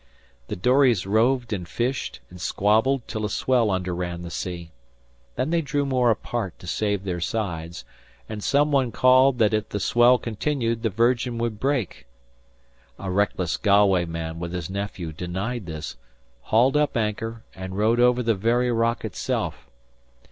[0.47, 4.71] The dories roved and fished and squabbled till a swell underran the sea.
[5.35, 7.85] Then they drew more apart to save their sides,
[8.27, 12.07] and some one called that if the swell continued the Virgin would break.
[12.97, 15.97] A reckless Galway man with his nephew denied this,
[16.49, 19.69] hauled up anchor, and rowed over the very rock itself.